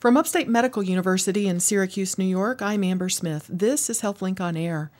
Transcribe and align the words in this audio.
From 0.00 0.16
Upstate 0.16 0.48
Medical 0.48 0.82
University 0.82 1.46
in 1.46 1.60
Syracuse, 1.60 2.16
New 2.16 2.24
York, 2.24 2.62
I'm 2.62 2.82
Amber 2.82 3.10
Smith. 3.10 3.44
This 3.50 3.90
is 3.90 4.00
HealthLink 4.00 4.40
on 4.40 4.56
Air. 4.56 4.90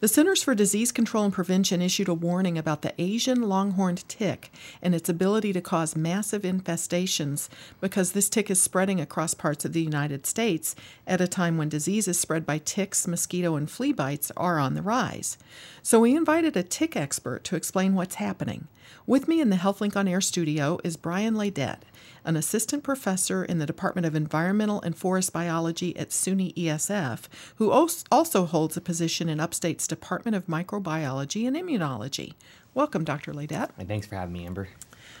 The 0.00 0.06
Centers 0.06 0.44
for 0.44 0.54
Disease 0.54 0.92
Control 0.92 1.24
and 1.24 1.32
Prevention 1.32 1.82
issued 1.82 2.06
a 2.06 2.14
warning 2.14 2.56
about 2.56 2.82
the 2.82 2.94
Asian 2.98 3.42
longhorned 3.42 4.08
tick 4.08 4.52
and 4.80 4.94
its 4.94 5.08
ability 5.08 5.52
to 5.52 5.60
cause 5.60 5.96
massive 5.96 6.42
infestations 6.42 7.48
because 7.80 8.12
this 8.12 8.28
tick 8.28 8.48
is 8.48 8.62
spreading 8.62 9.00
across 9.00 9.34
parts 9.34 9.64
of 9.64 9.72
the 9.72 9.82
United 9.82 10.24
States 10.24 10.76
at 11.04 11.20
a 11.20 11.26
time 11.26 11.58
when 11.58 11.68
diseases 11.68 12.16
spread 12.16 12.46
by 12.46 12.58
ticks, 12.58 13.08
mosquito, 13.08 13.56
and 13.56 13.68
flea 13.68 13.92
bites 13.92 14.30
are 14.36 14.60
on 14.60 14.74
the 14.74 14.82
rise. 14.82 15.36
So 15.82 15.98
we 15.98 16.14
invited 16.14 16.56
a 16.56 16.62
tick 16.62 16.94
expert 16.94 17.42
to 17.44 17.56
explain 17.56 17.96
what's 17.96 18.14
happening. 18.14 18.68
With 19.04 19.26
me 19.26 19.40
in 19.40 19.50
the 19.50 19.56
HealthLink 19.56 19.96
on 19.96 20.06
Air 20.06 20.20
studio 20.20 20.78
is 20.84 20.96
Brian 20.96 21.34
Leydet 21.34 21.80
an 22.28 22.36
assistant 22.36 22.82
professor 22.82 23.42
in 23.42 23.58
the 23.58 23.64
Department 23.64 24.06
of 24.06 24.14
Environmental 24.14 24.82
and 24.82 24.94
Forest 24.94 25.32
Biology 25.32 25.96
at 25.96 26.10
SUNY 26.10 26.54
ESF, 26.54 27.22
who 27.56 27.70
also 27.70 28.44
holds 28.44 28.76
a 28.76 28.82
position 28.82 29.30
in 29.30 29.40
Upstate's 29.40 29.87
Department 29.88 30.36
of 30.36 30.46
Microbiology 30.46 31.46
and 31.46 31.56
Immunology. 31.56 32.34
Welcome, 32.74 33.04
Dr. 33.04 33.32
Leydet. 33.32 33.70
Thanks 33.86 34.06
for 34.06 34.14
having 34.14 34.32
me, 34.32 34.46
Amber. 34.46 34.68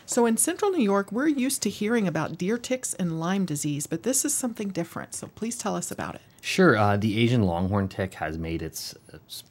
So, 0.06 0.26
in 0.26 0.36
central 0.36 0.70
New 0.70 0.82
York, 0.82 1.10
we're 1.10 1.26
used 1.26 1.62
to 1.62 1.70
hearing 1.70 2.06
about 2.06 2.38
deer 2.38 2.56
ticks 2.56 2.94
and 2.94 3.18
Lyme 3.18 3.44
disease, 3.44 3.86
but 3.86 4.04
this 4.04 4.24
is 4.24 4.32
something 4.32 4.68
different. 4.68 5.14
So, 5.14 5.26
please 5.34 5.56
tell 5.56 5.74
us 5.74 5.90
about 5.90 6.14
it. 6.14 6.20
Sure. 6.40 6.76
Uh, 6.76 6.96
the 6.96 7.18
Asian 7.18 7.42
longhorn 7.42 7.88
tick 7.88 8.14
has 8.14 8.38
made 8.38 8.62
its, 8.62 8.94
its 9.12 9.42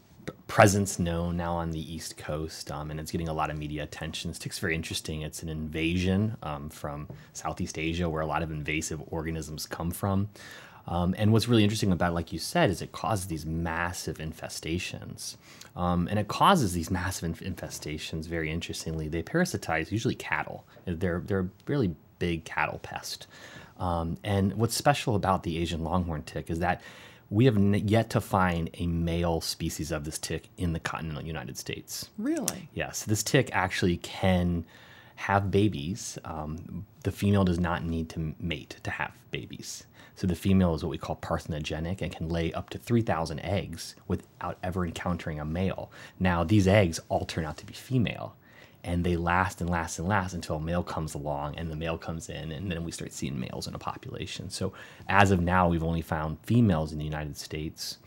presence 0.48 0.99
known 0.99 1.38
now 1.38 1.54
on 1.54 1.72
the 1.72 1.94
East 1.94 2.17
Coast, 2.17 2.72
um, 2.72 2.91
and 2.91 2.99
it's 2.99 3.12
getting 3.12 3.27
a 3.27 3.34
lot 3.34 3.49
of 3.49 3.58
media 3.58 3.84
attention. 3.84 4.31
This 4.31 4.40
tick's 4.40 4.59
very 4.59 4.76
interesting. 4.76 5.22
It's 5.22 5.44
an 5.44 5.50
invasion 5.50 6.38
um, 6.44 6.70
from 6.70 7.08
Southeast 7.34 7.77
Asia, 7.77 8.09
where 8.09 8.22
a 8.22 8.26
lot 8.26 8.44
of 8.44 8.52
invasive 8.52 9.02
organisms 9.08 9.66
come 9.66 9.91
from. 9.91 10.30
Um, 10.88 11.13
and 11.17 11.34
what's 11.34 11.50
really 11.50 11.63
interesting 11.63 11.91
about, 11.91 12.12
it, 12.12 12.16
like 12.16 12.31
you 12.31 12.40
said, 12.40 12.70
is 12.70 12.81
it 12.81 12.94
causes 12.94 13.27
these 13.27 13.45
massive 13.45 14.20
infestations. 14.20 15.36
Um, 15.75 16.08
and 16.09 16.17
it 16.17 16.30
causes 16.30 16.73
these 16.73 16.89
massive 16.89 17.25
inf- 17.25 17.42
infestations, 17.42 18.25
very 18.25 18.50
interestingly. 18.50 19.09
They 19.09 19.22
parasitize 19.22 19.92
usually 19.92 20.16
cattle. 20.16 20.66
They're, 20.86 21.20
they're 21.20 21.39
a 21.42 21.50
really 21.67 21.94
big 22.20 22.45
cattle 22.45 22.80
pest. 22.80 23.28
Um, 23.80 24.17
and 24.23 24.53
what's 24.53 24.75
special 24.75 25.16
about 25.16 25.44
the 25.44 25.58
Asian 25.59 25.83
longhorn 25.83 26.23
tick 26.23 26.50
is 26.50 26.59
that 26.59 26.81
we 27.30 27.45
have 27.45 27.58
yet 27.58 28.09
to 28.11 28.22
find 28.22 28.70
a 28.75 28.88
male 28.88 29.42
species 29.42 29.92
of 29.92 30.06
this 30.06 30.17
tick 30.17 30.50
in 30.58 30.73
the 30.73 30.80
continental 30.80 31.23
United 31.23 31.58
States. 31.58 32.09
Really? 32.17 32.70
Yes. 32.73 33.03
This 33.03 33.23
tick 33.23 33.50
actually 33.53 33.97
can 33.97 34.66
have 35.16 35.52
babies. 35.52 36.17
Um, 36.23 36.86
the 37.03 37.11
female 37.11 37.44
does 37.44 37.59
not 37.59 37.83
need 37.83 38.09
to 38.09 38.33
mate 38.39 38.78
to 38.83 38.92
have 38.92 39.11
babies. 39.31 39.86
So 40.16 40.25
the 40.25 40.36
female 40.36 40.73
is 40.73 40.83
what 40.83 40.89
we 40.89 40.98
call 40.98 41.17
parthenogenic 41.17 42.02
and 42.02 42.16
can 42.16 42.30
lay 42.30 42.52
up 42.53 42.70
to 42.72 42.78
3,000 42.78 43.39
eggs 43.42 43.95
without 44.08 44.58
ever 44.64 44.86
encountering 44.86 45.39
a 45.39 45.45
male. 45.45 45.92
Now, 46.20 46.44
these 46.44 46.67
eggs 46.67 47.00
all 47.09 47.25
turn 47.25 47.45
out 47.45 47.58
to 47.58 47.66
be 47.66 47.73
female 47.73 48.36
and 48.83 49.03
they 49.03 49.17
last 49.17 49.61
and 49.61 49.70
last 49.70 50.00
and 50.00 50.08
last 50.08 50.33
until 50.33 50.58
a 50.58 50.59
male 50.59 50.83
comes 50.83 51.14
along 51.14 51.56
and 51.56 51.70
the 51.70 51.75
male 51.75 51.97
comes 51.97 52.30
in 52.30 52.52
and 52.52 52.72
then 52.72 52.83
we 52.83 52.92
start 52.92 53.11
seeing 53.11 53.39
males 53.39 53.67
in 53.67 53.75
a 53.75 53.80
population. 53.80 54.50
So 54.50 54.73
as 55.09 55.31
of 55.31 55.42
now 55.42 55.67
we've 55.67 55.83
only 55.83 56.02
found 56.02 56.38
females 56.44 56.92
in 56.92 57.00
the 57.00 57.05
united 57.05 57.38
states 57.38 57.98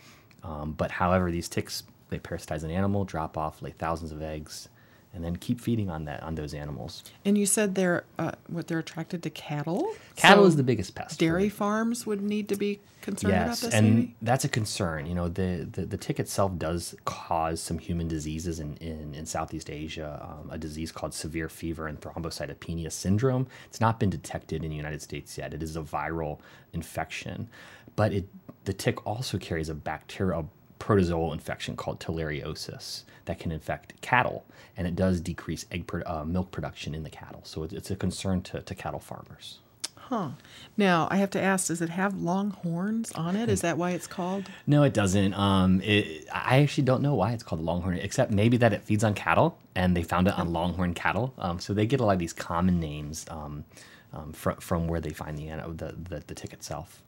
um, 0.43 0.73
but 0.73 0.91
however 0.91 1.31
these 1.31 1.49
ticks 1.49 1.83
they 2.09 2.19
parasitize 2.19 2.65
an 2.65 2.71
animal 2.71 3.05
drop 3.05 3.37
off 3.37 3.63
lay 3.63 3.71
thousands 3.71 4.13
of 4.13 4.23
eggs 4.23 4.69
and 5.13 5.25
then 5.25 5.37
keep 5.37 5.61
feeding 5.61 5.91
on 5.91 6.05
that 6.05 6.23
on 6.23 6.35
those 6.35 6.55
animals. 6.55 7.03
And 7.25 7.37
you 7.37 7.47
said 7.47 7.75
they're 7.75 8.05
uh, 8.19 8.33
what 8.47 8.69
they're 8.69 8.79
attracted 8.79 9.23
to 9.25 9.31
cattle. 9.31 9.93
Cattle 10.17 10.45
so 10.45 10.49
is 10.49 10.57
the 10.57 10.63
biggest 10.63 10.95
pest. 10.95 11.19
Dairy 11.19 11.49
farms 11.49 12.07
would 12.07 12.23
need 12.23 12.49
to 12.49 12.57
be 12.57 12.81
concerned 13.01 13.33
yes, 13.33 13.63
about 13.63 13.71
this. 13.71 13.75
and 13.75 13.95
maybe? 13.95 14.17
that's 14.23 14.45
a 14.45 14.49
concern. 14.49 15.07
You 15.07 15.15
know, 15.15 15.29
the, 15.29 15.69
the, 15.71 15.87
the 15.87 15.97
tick 15.97 16.21
itself 16.21 16.57
does 16.59 16.95
cause 17.05 17.61
some 17.61 17.79
human 17.79 18.07
diseases 18.07 18.61
in 18.61 18.77
in, 18.77 19.15
in 19.15 19.27
Southeast 19.27 19.69
Asia. 19.71 20.21
Um, 20.23 20.51
a 20.51 20.59
disease 20.59 20.93
called 20.93 21.13
severe 21.13 21.49
fever 21.49 21.87
and 21.87 22.01
thrombocytopenia 22.01 22.93
syndrome. 22.93 23.49
It's 23.67 23.81
not 23.81 23.99
been 23.99 24.11
detected 24.11 24.63
in 24.65 24.71
the 24.71 24.77
United 24.77 25.03
States 25.03 25.37
yet. 25.37 25.55
It 25.55 25.63
is 25.63 25.77
a 25.77 25.83
viral 25.83 26.39
infection, 26.73 27.49
but 27.97 28.13
it 28.13 28.29
the 28.65 28.73
tick 28.73 29.05
also 29.07 29.39
carries 29.39 29.69
a 29.69 29.75
bacterial 29.75 30.51
protozoal 30.81 31.33
infection 31.33 31.77
called 31.77 32.01
theileriosis 32.01 33.05
that 33.27 33.39
can 33.39 33.53
infect 33.53 34.01
cattle, 34.01 34.45
and 34.77 34.89
it 34.89 34.97
does 34.97 35.21
decrease 35.21 35.67
egg 35.71 35.87
pro- 35.87 36.03
uh, 36.05 36.25
milk 36.25 36.51
production 36.51 36.95
in 36.95 37.05
the 37.05 37.11
cattle. 37.11 37.43
So 37.45 37.63
it's 37.63 37.91
a 37.91 37.97
concern 37.97 38.43
to, 38.43 38.61
to 38.63 38.75
cattle 38.75 38.99
farmers. 38.99 39.61
Huh. 39.97 40.31
Now 40.77 41.07
I 41.09 41.19
have 41.19 41.31
to 41.31 41.41
ask: 41.41 41.69
Does 41.69 41.81
it 41.81 41.91
have 41.91 42.21
long 42.21 42.51
horns 42.51 43.13
on 43.13 43.37
it? 43.37 43.49
Is 43.49 43.61
that 43.61 43.79
why 43.79 43.93
it's 43.93 44.09
called? 44.09 44.51
No, 44.67 44.83
it 44.83 44.93
doesn't. 44.93 45.35
Um, 45.35 45.81
it, 45.83 46.27
I 46.35 46.63
actually 46.63 46.83
don't 46.85 47.01
know 47.01 47.15
why 47.15 47.31
it's 47.31 47.45
called 47.45 47.63
longhorn, 47.63 47.97
except 47.97 48.33
maybe 48.33 48.57
that 48.57 48.73
it 48.73 48.83
feeds 48.83 49.05
on 49.05 49.15
cattle, 49.15 49.57
and 49.77 49.97
they 49.97 50.03
found 50.03 50.27
it 50.27 50.37
on 50.37 50.53
longhorn 50.53 50.95
cattle. 50.95 51.33
Um, 51.39 51.61
so 51.61 51.75
they 51.75 51.87
get 51.87 52.01
a 52.01 52.05
lot 52.05 52.15
of 52.15 52.19
these 52.19 52.33
common 52.33 52.81
names 52.81 53.25
um, 53.31 53.65
um 54.13 54.33
from 54.33 54.57
from 54.57 54.89
where 54.89 55.01
they 55.01 55.11
find 55.11 55.39
the 55.39 55.47
the 55.75 55.95
the, 56.09 56.25
the 56.27 56.35
tick 56.35 56.53
itself. 56.53 57.01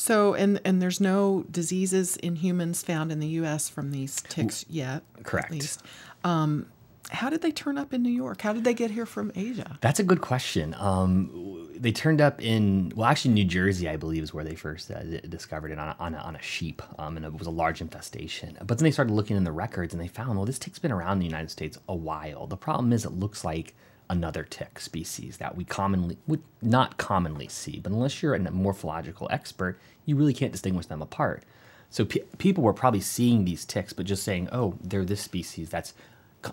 So, 0.00 0.32
and 0.32 0.58
and 0.64 0.80
there's 0.80 0.98
no 0.98 1.44
diseases 1.50 2.16
in 2.16 2.36
humans 2.36 2.82
found 2.82 3.12
in 3.12 3.20
the 3.20 3.26
U.S. 3.28 3.68
from 3.68 3.90
these 3.90 4.22
ticks 4.22 4.64
yet. 4.66 5.02
Correct. 5.24 5.48
At 5.48 5.52
least. 5.52 5.82
Um, 6.24 6.68
how 7.10 7.28
did 7.28 7.42
they 7.42 7.50
turn 7.50 7.76
up 7.76 7.92
in 7.92 8.02
New 8.02 8.10
York? 8.10 8.40
How 8.40 8.54
did 8.54 8.64
they 8.64 8.72
get 8.72 8.90
here 8.90 9.04
from 9.04 9.30
Asia? 9.34 9.76
That's 9.82 10.00
a 10.00 10.02
good 10.02 10.22
question. 10.22 10.74
Um, 10.78 11.68
they 11.74 11.92
turned 11.92 12.20
up 12.20 12.40
in, 12.40 12.92
well, 12.94 13.08
actually, 13.08 13.34
New 13.34 13.44
Jersey, 13.44 13.88
I 13.90 13.96
believe, 13.96 14.22
is 14.22 14.32
where 14.32 14.44
they 14.44 14.54
first 14.54 14.90
uh, 14.90 15.02
discovered 15.28 15.70
it 15.70 15.78
on 15.78 15.88
a, 15.88 15.96
on 15.98 16.14
a, 16.14 16.18
on 16.18 16.36
a 16.36 16.42
sheep, 16.42 16.80
um, 16.98 17.16
and 17.16 17.26
it 17.26 17.36
was 17.36 17.46
a 17.46 17.50
large 17.50 17.80
infestation. 17.80 18.56
But 18.64 18.78
then 18.78 18.84
they 18.84 18.90
started 18.90 19.12
looking 19.12 19.36
in 19.36 19.44
the 19.44 19.52
records 19.52 19.92
and 19.92 20.02
they 20.02 20.08
found, 20.08 20.36
well, 20.36 20.46
this 20.46 20.58
tick's 20.58 20.78
been 20.78 20.92
around 20.92 21.14
in 21.14 21.18
the 21.18 21.26
United 21.26 21.50
States 21.50 21.78
a 21.88 21.94
while. 21.94 22.46
The 22.46 22.56
problem 22.56 22.92
is, 22.92 23.04
it 23.04 23.12
looks 23.12 23.44
like 23.44 23.74
another 24.10 24.42
tick 24.42 24.80
species 24.80 25.38
that 25.38 25.56
we 25.56 25.64
commonly 25.64 26.18
would 26.26 26.42
not 26.60 26.98
commonly 26.98 27.48
see. 27.48 27.78
But 27.78 27.92
unless 27.92 28.22
you're 28.22 28.34
a 28.34 28.50
morphological 28.50 29.28
expert, 29.30 29.78
you 30.04 30.16
really 30.16 30.34
can't 30.34 30.52
distinguish 30.52 30.86
them 30.86 31.00
apart. 31.00 31.44
So 31.88 32.04
pe- 32.04 32.24
people 32.36 32.64
were 32.64 32.74
probably 32.74 33.00
seeing 33.00 33.44
these 33.44 33.64
ticks, 33.64 33.92
but 33.92 34.06
just 34.06 34.24
saying, 34.24 34.48
"Oh, 34.52 34.74
they're 34.82 35.04
this 35.04 35.22
species." 35.22 35.70
That's 35.70 35.94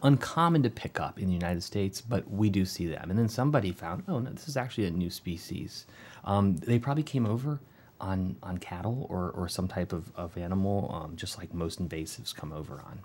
uncommon 0.04 0.64
to 0.64 0.70
pick 0.70 1.00
up 1.00 1.20
in 1.20 1.28
the 1.28 1.34
United 1.34 1.64
States, 1.64 2.00
but 2.00 2.30
we 2.30 2.50
do 2.50 2.64
see 2.66 2.88
them. 2.88 3.10
And 3.10 3.18
then 3.18 3.30
somebody 3.30 3.72
found, 3.72 4.04
"Oh, 4.08 4.20
no, 4.20 4.32
this 4.32 4.48
is 4.48 4.58
actually 4.58 4.86
a 4.86 4.92
new 4.92 5.10
species." 5.10 5.86
Um, 6.24 6.58
they 6.58 6.80
probably 6.80 7.04
came 7.04 7.26
over 7.26 7.60
on 8.00 8.38
on 8.44 8.60
cattle 8.60 9.08
or 9.10 9.32
or 9.32 9.48
some 9.48 9.68
type 9.68 9.92
of 9.94 10.12
of 10.16 10.38
animal, 10.38 10.92
um, 10.94 11.16
just 11.16 11.40
like 11.40 11.54
most 11.54 11.82
invasives 11.82 12.36
come 12.36 12.54
over 12.54 12.76
on. 12.82 13.00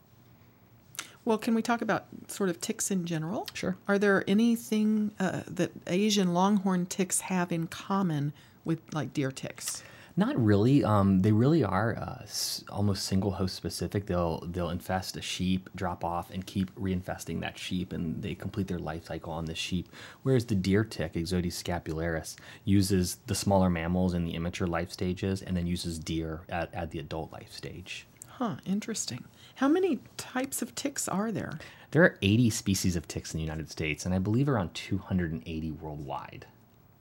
Well, 1.25 1.39
can 1.39 1.55
we 1.55 1.63
talk 1.63 1.83
about 1.83 2.07
sort 2.29 2.51
of 2.51 2.61
ticks 2.61 2.91
in 2.91 3.05
general? 3.05 3.47
Sure. 3.55 3.77
Are 3.87 3.99
there 3.99 4.25
anything 4.27 5.13
uh, 5.21 5.43
that 5.47 5.71
Asian 5.87 6.35
longhorn 6.35 6.87
ticks 6.87 7.21
have 7.21 7.53
in 7.53 7.69
common 7.69 8.33
with 8.65 8.81
like 8.93 9.13
deer 9.15 9.31
ticks? 9.31 9.85
Not 10.17 10.39
really. 10.43 10.85
Um, 10.85 11.23
they 11.23 11.33
really 11.33 11.65
are 11.65 11.97
uh, 11.97 12.27
almost 12.69 13.07
single 13.07 13.31
host 13.31 13.55
specific. 13.55 14.07
They'll 14.07 14.41
they'll 14.41 14.69
infest 14.69 15.17
a 15.17 15.23
sheep, 15.23 15.71
drop 15.75 16.05
off, 16.05 16.31
and 16.31 16.45
keep 16.45 16.75
reinfesting 16.75 17.41
that 17.41 17.57
sheep, 17.57 17.93
and 17.95 18.21
they 18.23 18.35
complete 18.35 18.67
their 18.67 18.79
life 18.79 19.07
cycle 19.07 19.33
on 19.33 19.47
the 19.47 19.55
sheep. 19.55 19.89
Whereas 20.23 20.45
the 20.45 20.55
deer 20.55 20.85
tick, 20.85 21.15
Ixodes 21.15 21.55
scapularis, 21.55 22.37
uses 22.65 23.19
the 23.27 23.35
smaller 23.35 23.71
mammals 23.71 24.13
in 24.13 24.25
the 24.25 24.35
immature 24.35 24.67
life 24.67 24.93
stages, 24.93 25.41
and 25.41 25.57
then 25.57 25.67
uses 25.67 25.99
deer 25.99 26.43
at, 26.51 26.75
at 26.75 26.91
the 26.91 26.99
adult 26.99 27.33
life 27.33 27.53
stage. 27.53 28.07
Huh, 28.29 28.57
interesting. 28.67 29.25
How 29.63 29.69
many 29.69 30.01
types 30.17 30.61
of 30.61 30.75
ticks 30.75 31.07
are 31.07 31.31
there? 31.31 31.61
There 31.93 32.03
are 32.03 32.19
80 32.21 32.51
species 32.51 32.97
of 32.97 33.07
ticks 33.07 33.33
in 33.33 33.39
the 33.39 33.45
United 33.45 33.71
States, 33.71 34.05
and 34.05 34.13
I 34.13 34.19
believe 34.19 34.49
around 34.49 34.75
280 34.75 35.71
worldwide. 35.71 36.47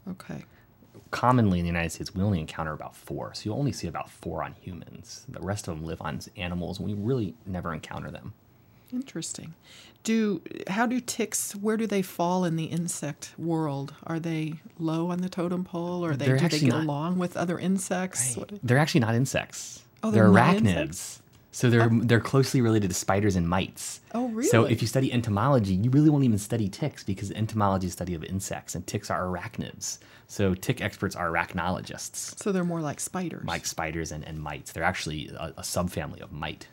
Okay. 0.08 0.46
Commonly 1.10 1.58
in 1.58 1.66
the 1.66 1.70
United 1.70 1.90
States, 1.92 2.14
we 2.14 2.22
only 2.22 2.40
encounter 2.40 2.72
about 2.72 2.96
four. 2.96 3.34
So 3.34 3.42
you'll 3.46 3.58
only 3.58 3.72
see 3.72 3.88
about 3.88 4.12
four 4.12 4.44
on 4.44 4.54
humans. 4.62 5.26
The 5.28 5.40
rest 5.40 5.68
of 5.68 5.76
them 5.76 5.88
live 5.88 6.04
on 6.04 6.20
animals, 6.38 6.78
and 6.78 6.88
we 6.88 6.94
really 6.94 7.34
never 7.48 7.74
encounter 7.74 8.12
them. 8.12 8.36
Interesting. 8.94 9.56
Do 10.04 10.44
how 10.68 10.86
do 10.86 11.00
ticks? 11.00 11.56
Where 11.56 11.78
do 11.78 11.88
they 11.88 12.04
fall 12.04 12.46
in 12.46 12.58
the 12.58 12.66
insect 12.66 13.34
world? 13.40 13.96
Are 14.06 14.20
they 14.20 14.60
low 14.78 15.10
on 15.10 15.22
the 15.22 15.30
totem 15.30 15.64
pole, 15.64 16.06
or 16.06 16.16
they 16.16 16.28
do 16.28 16.38
they 16.38 16.60
get 16.60 16.64
not- 16.66 16.84
along 16.84 17.18
with 17.18 17.36
other 17.36 17.58
insects? 17.58 18.38
What- 18.38 18.52
They're 18.62 18.78
actually 18.78 19.02
not 19.02 19.16
insects. 19.16 19.82
Oh, 20.04 20.12
they're, 20.12 20.30
they're 20.30 20.44
arachnids. 20.44 21.22
So 21.52 21.70
they're 21.70 21.90
oh. 21.92 22.02
they're 22.04 22.22
closely 22.22 22.62
related 22.62 22.90
to 22.90 22.94
spiders 22.94 23.36
and 23.36 23.48
mites. 23.48 24.00
Oh, 24.14 24.30
really? 24.30 24.48
So 24.48 24.64
if 24.66 24.82
you 24.82 24.88
study 24.88 25.12
entomology, 25.12 25.74
you 25.74 25.90
really 25.90 26.10
won't 26.10 26.24
even 26.24 26.38
study 26.38 26.70
ticks 26.70 27.04
because 27.04 27.32
entomology 27.32 27.88
is 27.88 27.94
study 27.94 28.14
of 28.14 28.24
insects, 28.24 28.74
and 28.74 28.88
ticks 28.88 29.10
are 29.12 29.22
arachnids. 29.24 30.00
So 30.28 30.54
tick 30.56 30.80
experts 30.82 31.14
are 31.16 31.30
arachnologists, 31.30 32.42
So 32.42 32.54
they're 32.54 32.64
more 32.64 32.80
like 32.80 33.02
spiders. 33.02 33.44
like 33.46 33.66
spiders 33.66 34.14
and, 34.14 34.24
and 34.26 34.40
mites. 34.40 34.72
They're 34.72 34.84
actually 34.84 35.28
a, 35.28 35.54
a 35.58 35.62
subfamily 35.62 36.22
of 36.22 36.32
mite. 36.32 36.68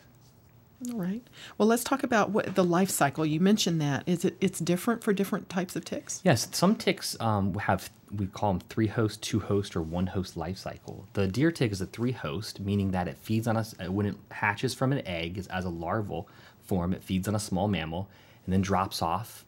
All 0.87 0.97
right. 0.97 1.21
Well, 1.57 1.67
let's 1.67 1.83
talk 1.83 2.03
about 2.03 2.29
what 2.29 2.55
the 2.55 2.63
life 2.63 2.89
cycle. 2.89 3.25
You 3.25 3.41
mentioned 3.41 3.81
that. 3.81 4.03
Is 4.07 4.23
it 4.23 4.37
it's 4.39 4.59
different 4.59 5.03
for 5.03 5.11
different 5.11 5.49
types 5.49 5.75
of 5.75 5.83
ticks? 5.83 6.21
Yes, 6.23 6.47
some 6.51 6.75
ticks 6.75 7.17
um, 7.19 7.53
have 7.55 7.89
we 8.11 8.27
call 8.27 8.53
them 8.53 8.61
three 8.69 8.87
host, 8.87 9.21
two 9.21 9.41
host, 9.41 9.75
or 9.75 9.81
one 9.81 10.07
host 10.07 10.37
life 10.37 10.57
cycle. 10.57 11.05
The 11.13 11.27
deer 11.27 11.51
tick 11.51 11.71
is 11.71 11.81
a 11.81 11.85
three 11.85 12.13
host, 12.13 12.61
meaning 12.61 12.91
that 12.91 13.07
it 13.07 13.17
feeds 13.17 13.45
on 13.47 13.57
us 13.57 13.75
when 13.89 14.05
it 14.05 14.15
hatches 14.31 14.73
from 14.73 14.93
an 14.93 15.05
egg 15.05 15.37
as, 15.37 15.47
as 15.47 15.65
a 15.65 15.69
larval 15.69 16.29
form. 16.63 16.93
It 16.93 17.03
feeds 17.03 17.27
on 17.27 17.35
a 17.35 17.39
small 17.39 17.67
mammal 17.67 18.09
and 18.45 18.53
then 18.53 18.61
drops 18.61 19.01
off, 19.01 19.45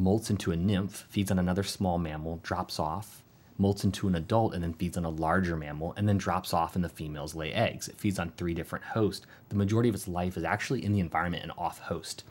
molts 0.00 0.30
into 0.30 0.52
a 0.52 0.56
nymph, 0.56 1.06
feeds 1.10 1.30
on 1.30 1.38
another 1.38 1.62
small 1.62 1.98
mammal, 1.98 2.40
drops 2.42 2.80
off, 2.80 3.22
molts 3.60 3.84
into 3.84 4.08
an 4.08 4.14
adult, 4.14 4.54
and 4.54 4.62
then 4.62 4.74
feeds 4.74 4.96
on 4.96 5.04
a 5.04 5.10
larger 5.10 5.56
mammal, 5.56 5.94
and 5.96 6.08
then 6.08 6.18
drops 6.18 6.52
off, 6.52 6.74
and 6.74 6.84
the 6.84 6.88
females 6.88 7.34
lay 7.34 7.52
eggs. 7.52 7.88
It 7.88 7.98
feeds 7.98 8.18
on 8.18 8.30
three 8.30 8.54
different 8.54 8.84
hosts. 8.84 9.26
The 9.48 9.56
majority 9.56 9.88
of 9.88 9.94
its 9.94 10.08
life 10.08 10.36
is 10.36 10.44
actually 10.44 10.84
in 10.84 10.92
the 10.92 11.00
environment 11.00 11.42
and 11.42 11.52
off 11.56 11.78
host. 11.78 12.24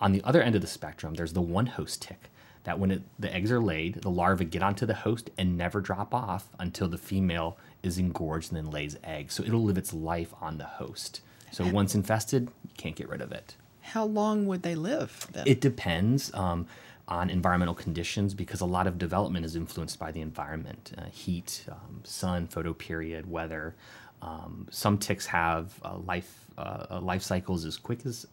On 0.00 0.12
the 0.12 0.22
other 0.24 0.42
end 0.42 0.54
of 0.54 0.60
the 0.60 0.66
spectrum, 0.66 1.14
there's 1.14 1.32
the 1.32 1.40
one 1.40 1.66
host 1.66 2.02
tick 2.02 2.30
that 2.66 2.78
when 2.78 2.90
it, 2.90 3.02
the 3.18 3.32
eggs 3.32 3.52
are 3.52 3.60
laid, 3.60 4.02
the 4.02 4.10
larvae 4.10 4.44
get 4.44 4.62
onto 4.62 4.84
the 4.84 4.94
host 4.94 5.30
and 5.38 5.56
never 5.56 5.80
drop 5.80 6.12
off 6.12 6.48
until 6.58 6.88
the 6.88 6.98
female 6.98 7.56
is 7.82 7.96
engorged 7.96 8.50
and 8.50 8.56
then 8.56 8.70
lays 8.72 8.96
eggs. 9.04 9.34
So 9.34 9.44
it'll 9.44 9.62
live 9.62 9.78
its 9.78 9.94
life 9.94 10.34
on 10.40 10.58
the 10.58 10.64
host. 10.64 11.20
So 11.52 11.64
once 11.64 11.94
infested, 11.94 12.50
you 12.64 12.74
can't 12.76 12.96
get 12.96 13.08
rid 13.08 13.20
of 13.20 13.30
it. 13.30 13.54
How 13.80 14.04
long 14.04 14.46
would 14.46 14.62
they 14.62 14.74
live 14.74 15.28
then? 15.32 15.44
It 15.46 15.60
depends 15.60 16.34
um, 16.34 16.66
on 17.08 17.30
environmental 17.30 17.74
conditions 17.74 18.34
because 18.34 18.60
a 18.60 18.66
lot 18.66 18.86
of 18.86 18.98
development 18.98 19.44
is 19.44 19.56
influenced 19.56 19.98
by 19.98 20.10
the 20.10 20.20
environment 20.20 20.92
uh, 20.98 21.04
heat, 21.12 21.64
um, 21.70 22.00
sun, 22.04 22.48
photoperiod, 22.48 23.26
weather. 23.26 23.74
Um, 24.22 24.66
some 24.70 24.98
ticks 24.98 25.26
have 25.26 25.78
uh, 25.84 25.98
life 25.98 26.46
uh, 26.58 27.00
life 27.02 27.22
cycles 27.22 27.64
as 27.64 27.76
quick 27.76 28.06
as 28.06 28.26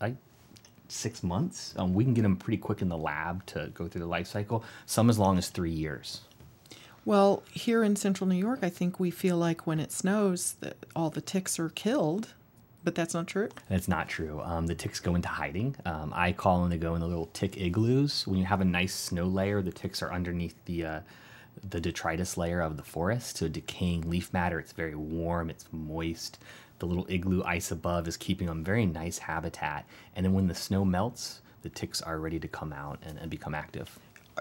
six 0.88 1.24
months. 1.24 1.74
Um, 1.78 1.94
we 1.94 2.04
can 2.04 2.14
get 2.14 2.22
them 2.22 2.38
pretty 2.38 2.58
quick 2.58 2.82
in 2.82 2.90
the 2.90 2.98
lab 2.98 3.46
to 3.48 3.72
go 3.74 3.88
through 3.88 4.02
the 4.02 4.08
life 4.08 4.28
cycle. 4.28 4.64
Some 4.86 5.10
as 5.10 5.20
long 5.20 5.38
as 5.38 5.50
three 5.50 5.72
years. 5.72 6.22
Well, 7.06 7.44
here 7.52 7.84
in 7.84 7.98
central 7.98 8.30
New 8.30 8.38
York, 8.38 8.60
I 8.62 8.70
think 8.70 9.00
we 9.00 9.12
feel 9.12 9.36
like 9.38 9.68
when 9.68 9.80
it 9.80 9.92
snows 9.92 10.54
that 10.62 10.78
all 10.96 11.10
the 11.10 11.20
ticks 11.20 11.60
are 11.60 11.70
killed, 11.70 12.30
but 12.84 12.96
that's 12.96 13.14
not 13.14 13.28
true. 13.28 13.50
That's 13.70 13.88
not 13.88 14.10
true. 14.10 14.42
Um, 14.42 14.68
the 14.68 14.76
ticks 14.76 15.00
go 15.00 15.16
into 15.16 15.30
hiding. 15.30 15.76
Um, 15.86 16.12
I 16.16 16.32
call 16.32 16.62
them 16.62 16.72
to 16.72 16.78
go 16.78 16.96
in 16.96 17.02
the 17.02 17.08
little 17.08 17.30
tick 17.34 17.58
igloos. 17.58 18.28
When 18.28 18.40
you 18.40 18.46
have 18.46 18.62
a 18.62 18.66
nice 18.66 18.94
snow 18.94 19.26
layer, 19.26 19.62
the 19.62 19.72
ticks 19.72 20.02
are 20.02 20.12
underneath 20.12 20.56
the 20.66 20.86
uh, 20.86 21.00
the 21.70 21.80
detritus 21.80 22.36
layer 22.36 22.62
of 22.62 22.78
the 22.78 22.84
forest, 22.84 23.38
so 23.38 23.48
decaying 23.48 24.10
leaf 24.10 24.34
matter. 24.34 24.60
It's 24.60 24.74
very 24.74 24.96
warm. 24.96 25.50
It's 25.50 25.66
moist 25.72 26.40
the 26.84 26.88
little 26.88 27.06
igloo 27.08 27.42
ice 27.46 27.72
above 27.72 28.10
is 28.10 28.18
keeping 28.18 28.48
them 28.48 28.62
very 28.62 28.86
nice 28.86 29.18
habitat. 29.18 29.86
And 30.18 30.26
then 30.26 30.34
when 30.34 30.48
the 30.48 30.54
snow 30.54 30.84
melts, 30.84 31.42
the 31.62 31.70
ticks 31.70 32.02
are 32.02 32.20
ready 32.20 32.42
to 32.42 32.48
come 32.50 32.74
out 32.74 33.00
and, 33.04 33.18
and 33.18 33.30
become 33.30 33.56
active. 33.56 34.00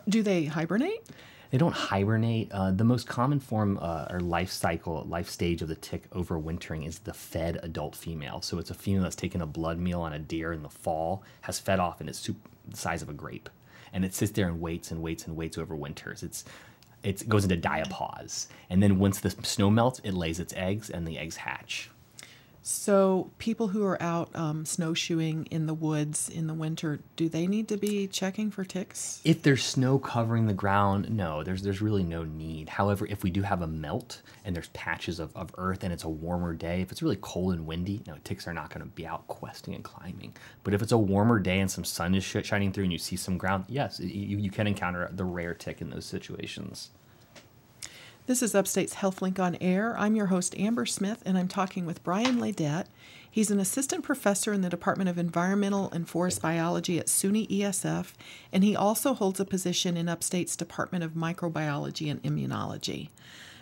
Do 0.08 0.24
they 0.24 0.46
hibernate? 0.46 1.08
They 1.52 1.58
don't 1.58 1.74
hibernate. 1.74 2.50
Uh, 2.50 2.70
the 2.70 2.82
most 2.82 3.06
common 3.06 3.38
form 3.38 3.78
uh, 3.80 4.06
or 4.08 4.20
life 4.20 4.50
cycle, 4.50 5.04
life 5.04 5.28
stage 5.28 5.60
of 5.60 5.68
the 5.68 5.74
tick 5.74 6.08
overwintering 6.08 6.86
is 6.86 7.00
the 7.00 7.12
fed 7.12 7.60
adult 7.62 7.94
female. 7.94 8.40
So 8.40 8.58
it's 8.58 8.70
a 8.70 8.74
female 8.74 9.02
that's 9.02 9.14
taken 9.14 9.42
a 9.42 9.46
blood 9.46 9.78
meal 9.78 10.00
on 10.00 10.14
a 10.14 10.18
deer 10.18 10.54
in 10.54 10.62
the 10.62 10.70
fall, 10.70 11.22
has 11.42 11.58
fed 11.58 11.78
off, 11.78 12.00
and 12.00 12.08
it's 12.08 12.26
the 12.26 12.34
size 12.72 13.02
of 13.02 13.10
a 13.10 13.12
grape. 13.12 13.50
And 13.92 14.02
it 14.02 14.14
sits 14.14 14.32
there 14.32 14.48
and 14.48 14.62
waits 14.62 14.90
and 14.90 15.02
waits 15.02 15.26
and 15.26 15.36
waits 15.36 15.58
over 15.58 15.76
winters. 15.76 16.22
It's 16.22 16.46
it 17.02 17.28
goes 17.28 17.44
into 17.44 17.58
diapause, 17.58 18.46
and 18.70 18.82
then 18.82 18.98
once 18.98 19.20
the 19.20 19.30
snow 19.42 19.70
melts, 19.70 19.98
it 20.04 20.14
lays 20.14 20.40
its 20.40 20.54
eggs, 20.56 20.88
and 20.88 21.06
the 21.06 21.18
eggs 21.18 21.36
hatch. 21.36 21.90
So, 22.64 23.32
people 23.38 23.68
who 23.68 23.84
are 23.84 24.00
out 24.00 24.30
um, 24.36 24.64
snowshoeing 24.64 25.46
in 25.50 25.66
the 25.66 25.74
woods 25.74 26.28
in 26.28 26.46
the 26.46 26.54
winter, 26.54 27.00
do 27.16 27.28
they 27.28 27.48
need 27.48 27.66
to 27.68 27.76
be 27.76 28.06
checking 28.06 28.52
for 28.52 28.64
ticks? 28.64 29.20
If 29.24 29.42
there's 29.42 29.64
snow 29.64 29.98
covering 29.98 30.46
the 30.46 30.54
ground, 30.54 31.10
no, 31.10 31.42
there's 31.42 31.62
there's 31.62 31.82
really 31.82 32.04
no 32.04 32.22
need. 32.22 32.68
However, 32.68 33.04
if 33.06 33.24
we 33.24 33.30
do 33.30 33.42
have 33.42 33.62
a 33.62 33.66
melt 33.66 34.22
and 34.44 34.54
there's 34.54 34.68
patches 34.68 35.18
of, 35.18 35.36
of 35.36 35.50
earth 35.58 35.82
and 35.82 35.92
it's 35.92 36.04
a 36.04 36.08
warmer 36.08 36.54
day, 36.54 36.80
if 36.80 36.92
it's 36.92 37.02
really 37.02 37.18
cold 37.20 37.52
and 37.54 37.66
windy, 37.66 38.04
no, 38.06 38.14
ticks 38.22 38.46
are 38.46 38.54
not 38.54 38.70
going 38.70 38.82
to 38.82 38.90
be 38.94 39.06
out 39.08 39.26
questing 39.26 39.74
and 39.74 39.82
climbing. 39.82 40.36
But 40.62 40.72
if 40.72 40.82
it's 40.82 40.92
a 40.92 40.98
warmer 40.98 41.40
day 41.40 41.58
and 41.58 41.70
some 41.70 41.84
sun 41.84 42.14
is 42.14 42.22
shining 42.22 42.72
through 42.72 42.84
and 42.84 42.92
you 42.92 42.98
see 42.98 43.16
some 43.16 43.38
ground, 43.38 43.64
yes, 43.68 43.98
you, 43.98 44.38
you 44.38 44.50
can 44.52 44.68
encounter 44.68 45.10
the 45.12 45.24
rare 45.24 45.54
tick 45.54 45.80
in 45.80 45.90
those 45.90 46.06
situations. 46.06 46.90
This 48.26 48.40
is 48.40 48.54
Upstate's 48.54 48.94
HealthLink 48.94 49.40
on 49.40 49.56
Air. 49.60 49.98
I'm 49.98 50.14
your 50.14 50.26
host, 50.26 50.56
Amber 50.56 50.86
Smith, 50.86 51.24
and 51.26 51.36
I'm 51.36 51.48
talking 51.48 51.84
with 51.84 52.04
Brian 52.04 52.38
Leydet. 52.38 52.84
He's 53.28 53.50
an 53.50 53.58
assistant 53.58 54.04
professor 54.04 54.52
in 54.52 54.60
the 54.60 54.68
Department 54.68 55.10
of 55.10 55.18
Environmental 55.18 55.90
and 55.90 56.08
Forest 56.08 56.40
Biology 56.40 57.00
at 57.00 57.06
SUNY 57.06 57.48
ESF, 57.48 58.12
and 58.52 58.62
he 58.62 58.76
also 58.76 59.14
holds 59.14 59.40
a 59.40 59.44
position 59.44 59.96
in 59.96 60.08
Upstate's 60.08 60.54
Department 60.54 61.02
of 61.02 61.14
Microbiology 61.14 62.08
and 62.08 62.22
Immunology. 62.22 63.08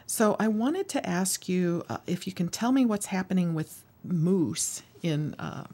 So 0.05 0.37
I 0.39 0.49
wanted 0.49 0.91
to 0.91 1.09
ask 1.09 1.49
you 1.49 1.83
uh, 1.89 1.97
if 2.07 2.27
you 2.27 2.35
can 2.35 2.51
tell 2.51 2.71
me 2.71 2.85
what's 2.85 3.07
happening 3.07 3.55
with 3.55 3.83
moose 4.05 4.83
in 5.03 5.35
uh, 5.35 5.65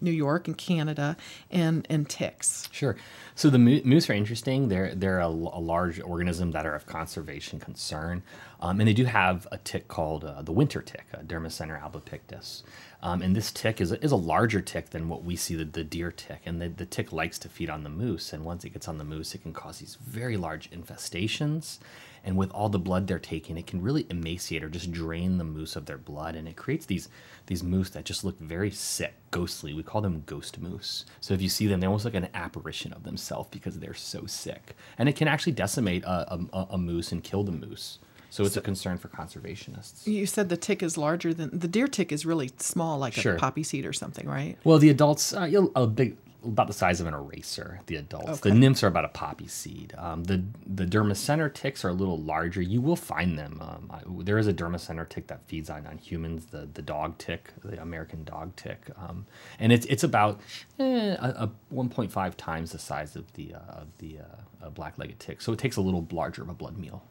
New 0.00 0.10
York 0.10 0.48
and 0.48 0.56
Canada 0.56 1.16
and 1.50 1.86
and 1.88 2.08
ticks. 2.08 2.68
Sure. 2.72 2.96
So 3.34 3.50
the 3.50 3.58
moose 3.58 4.10
are 4.10 4.14
interesting. 4.14 4.68
They're 4.68 4.94
they're 4.94 5.20
a, 5.20 5.28
a 5.28 5.62
large 5.62 6.00
organism 6.00 6.50
that 6.52 6.66
are 6.66 6.74
of 6.74 6.86
conservation 6.86 7.60
concern, 7.60 8.22
um, 8.60 8.80
and 8.80 8.88
they 8.88 8.94
do 8.94 9.04
have 9.04 9.46
a 9.52 9.58
tick 9.58 9.88
called 9.88 10.24
uh, 10.24 10.42
the 10.42 10.52
winter 10.52 10.82
tick, 10.82 11.06
uh, 11.14 11.18
Dermacentor 11.18 11.80
albipictus. 11.80 12.62
Um, 13.00 13.22
and 13.22 13.36
this 13.36 13.52
tick 13.52 13.80
is 13.80 13.92
a, 13.92 14.04
is 14.04 14.10
a 14.10 14.16
larger 14.16 14.60
tick 14.60 14.90
than 14.90 15.08
what 15.08 15.22
we 15.22 15.36
see 15.36 15.54
the, 15.54 15.64
the 15.64 15.84
deer 15.84 16.10
tick. 16.10 16.40
And 16.44 16.60
the, 16.60 16.68
the 16.68 16.86
tick 16.86 17.12
likes 17.12 17.38
to 17.40 17.48
feed 17.48 17.70
on 17.70 17.84
the 17.84 17.88
moose. 17.88 18.32
And 18.32 18.44
once 18.44 18.64
it 18.64 18.70
gets 18.70 18.88
on 18.88 18.98
the 18.98 19.04
moose, 19.04 19.34
it 19.34 19.42
can 19.42 19.52
cause 19.52 19.78
these 19.78 19.96
very 20.04 20.36
large 20.36 20.70
infestations. 20.70 21.78
And 22.28 22.36
with 22.36 22.50
all 22.50 22.68
the 22.68 22.78
blood 22.78 23.06
they're 23.06 23.18
taking, 23.18 23.56
it 23.56 23.66
can 23.66 23.80
really 23.80 24.06
emaciate 24.10 24.62
or 24.62 24.68
just 24.68 24.92
drain 24.92 25.38
the 25.38 25.44
moose 25.44 25.76
of 25.76 25.86
their 25.86 25.96
blood. 25.96 26.34
And 26.34 26.46
it 26.46 26.56
creates 26.56 26.84
these 26.84 27.08
these 27.46 27.62
moose 27.62 27.88
that 27.90 28.04
just 28.04 28.22
look 28.22 28.38
very 28.38 28.70
sick, 28.70 29.14
ghostly. 29.30 29.72
We 29.72 29.82
call 29.82 30.02
them 30.02 30.24
ghost 30.26 30.60
moose. 30.60 31.06
So 31.22 31.32
if 31.32 31.40
you 31.40 31.48
see 31.48 31.66
them, 31.66 31.80
they 31.80 31.86
almost 31.86 32.04
like 32.04 32.12
an 32.12 32.28
apparition 32.34 32.92
of 32.92 33.02
themselves 33.02 33.48
because 33.50 33.78
they're 33.78 33.94
so 33.94 34.26
sick. 34.26 34.76
And 34.98 35.08
it 35.08 35.16
can 35.16 35.26
actually 35.26 35.52
decimate 35.52 36.04
a, 36.04 36.34
a, 36.52 36.66
a 36.72 36.76
moose 36.76 37.12
and 37.12 37.24
kill 37.24 37.44
the 37.44 37.52
moose. 37.52 37.98
So 38.28 38.44
it's 38.44 38.56
so, 38.56 38.60
a 38.60 38.62
concern 38.62 38.98
for 38.98 39.08
conservationists. 39.08 40.06
You 40.06 40.26
said 40.26 40.50
the 40.50 40.58
tick 40.58 40.82
is 40.82 40.98
larger 40.98 41.32
than 41.32 41.58
the 41.58 41.66
deer 41.66 41.88
tick 41.88 42.12
is 42.12 42.26
really 42.26 42.50
small, 42.58 42.98
like 42.98 43.14
sure. 43.14 43.36
a 43.36 43.38
poppy 43.38 43.62
seed 43.62 43.86
or 43.86 43.94
something, 43.94 44.28
right? 44.28 44.58
Well, 44.64 44.76
the 44.76 44.90
adults, 44.90 45.32
uh, 45.32 45.48
a 45.74 45.86
big, 45.86 46.18
about 46.44 46.66
the 46.66 46.72
size 46.72 47.00
of 47.00 47.06
an 47.06 47.14
eraser. 47.14 47.80
The 47.86 47.96
adults, 47.96 48.40
okay. 48.40 48.50
the 48.50 48.54
nymphs 48.54 48.82
are 48.82 48.86
about 48.86 49.04
a 49.04 49.08
poppy 49.08 49.48
seed. 49.48 49.94
Um, 49.98 50.24
the 50.24 50.42
the 50.66 50.86
dermacentor 50.86 51.52
ticks 51.52 51.84
are 51.84 51.88
a 51.88 51.92
little 51.94 52.18
larger. 52.18 52.62
You 52.62 52.80
will 52.80 52.96
find 52.96 53.38
them. 53.38 53.58
Um, 53.60 53.90
I, 53.90 54.00
there 54.22 54.38
is 54.38 54.46
a 54.46 54.54
dermacentor 54.54 55.08
tick 55.08 55.26
that 55.28 55.42
feeds 55.46 55.70
on, 55.70 55.86
on 55.86 55.98
humans. 55.98 56.46
The 56.46 56.68
the 56.72 56.82
dog 56.82 57.18
tick, 57.18 57.50
the 57.64 57.80
American 57.80 58.24
dog 58.24 58.54
tick, 58.56 58.90
um, 58.96 59.26
and 59.58 59.72
it's 59.72 59.86
it's 59.86 60.04
about 60.04 60.40
eh, 60.78 61.16
a, 61.18 61.44
a 61.44 61.50
1.5 61.74 62.34
times 62.36 62.72
the 62.72 62.78
size 62.78 63.16
of 63.16 63.32
the 63.34 63.54
uh, 63.54 63.80
of 63.80 63.88
the 63.98 64.18
uh, 64.20 64.70
black-legged 64.70 65.18
tick. 65.18 65.40
So 65.40 65.52
it 65.52 65.58
takes 65.58 65.76
a 65.76 65.80
little 65.80 66.06
larger 66.10 66.42
of 66.42 66.48
a 66.48 66.54
blood 66.54 66.78
meal. 66.78 67.02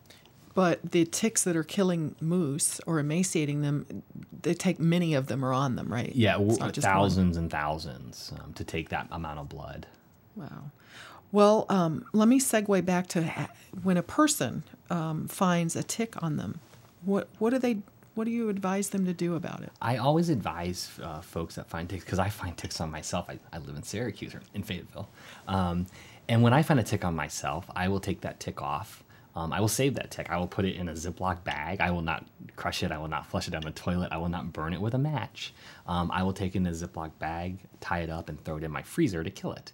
But 0.57 0.89
the 0.89 1.05
ticks 1.05 1.43
that 1.43 1.55
are 1.55 1.63
killing 1.63 2.15
moose 2.19 2.81
or 2.87 2.97
emaciating 2.97 3.61
them, 3.61 4.01
they 4.41 4.55
take 4.55 4.79
many 4.79 5.13
of 5.13 5.27
them 5.27 5.45
are 5.45 5.53
on 5.53 5.75
them, 5.75 5.93
right? 5.93 6.11
Yeah, 6.15 6.39
thousands 6.79 7.37
one. 7.37 7.43
and 7.43 7.51
thousands 7.51 8.33
um, 8.39 8.53
to 8.53 8.63
take 8.63 8.89
that 8.89 9.05
amount 9.11 9.37
of 9.37 9.49
blood. 9.49 9.85
Wow. 10.35 10.71
Well, 11.31 11.67
um, 11.69 12.05
let 12.11 12.27
me 12.27 12.39
segue 12.39 12.83
back 12.83 13.05
to 13.09 13.47
when 13.83 13.97
a 13.97 14.01
person 14.01 14.63
um, 14.89 15.27
finds 15.27 15.75
a 15.75 15.83
tick 15.83 16.23
on 16.23 16.37
them. 16.37 16.59
What 17.05 17.27
what 17.37 17.51
do 17.51 17.59
they 17.59 17.77
what 18.15 18.23
do 18.23 18.31
you 18.31 18.49
advise 18.49 18.89
them 18.89 19.05
to 19.05 19.13
do 19.13 19.35
about 19.35 19.61
it? 19.61 19.71
I 19.79 19.97
always 19.97 20.29
advise 20.29 20.89
uh, 21.03 21.21
folks 21.21 21.53
that 21.53 21.69
find 21.69 21.87
ticks 21.87 22.03
because 22.03 22.17
I 22.17 22.29
find 22.29 22.57
ticks 22.57 22.81
on 22.81 22.89
myself. 22.89 23.29
I, 23.29 23.37
I 23.53 23.59
live 23.59 23.75
in 23.75 23.83
Syracuse 23.83 24.33
or 24.33 24.41
in 24.55 24.63
Fayetteville, 24.63 25.07
um, 25.47 25.85
and 26.27 26.41
when 26.41 26.53
I 26.53 26.63
find 26.63 26.79
a 26.79 26.83
tick 26.83 27.05
on 27.05 27.15
myself, 27.15 27.69
I 27.75 27.89
will 27.89 27.99
take 27.99 28.21
that 28.21 28.39
tick 28.39 28.59
off 28.59 29.03
um, 29.37 29.53
I 29.53 29.61
will 29.61 29.67
save 29.67 29.93
that 29.95 30.09
tick. 30.09 30.31
I 30.31 30.37
will 30.39 30.47
put 30.47 30.65
it 30.65 30.75
in 30.75 30.89
a 30.89 30.93
Ziploc 30.93 31.43
bag. 31.43 31.79
I 31.79 31.91
will 31.91 32.01
not 32.01 32.25
crush 32.55 32.81
it. 32.81 32.91
I 32.91 32.97
will 32.97 33.07
not 33.07 33.27
flush 33.27 33.47
it 33.47 33.51
down 33.51 33.61
the 33.61 33.69
toilet. 33.69 34.11
I 34.11 34.17
will 34.17 34.29
not 34.29 34.51
burn 34.51 34.73
it 34.73 34.81
with 34.81 34.95
a 34.95 34.97
match. 34.97 35.53
Um, 35.85 36.09
I 36.11 36.23
will 36.23 36.33
take 36.33 36.55
it 36.55 36.57
in 36.57 36.65
a 36.65 36.71
Ziploc 36.71 37.11
bag, 37.19 37.59
tie 37.79 37.99
it 37.99 38.09
up, 38.09 38.29
and 38.29 38.43
throw 38.43 38.57
it 38.57 38.63
in 38.63 38.71
my 38.71 38.81
freezer 38.81 39.23
to 39.23 39.29
kill 39.29 39.51
it. 39.51 39.73